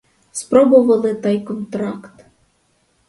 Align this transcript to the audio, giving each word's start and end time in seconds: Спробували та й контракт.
Спробували 0.31 1.13
та 1.13 1.29
й 1.29 1.41
контракт. 1.41 2.25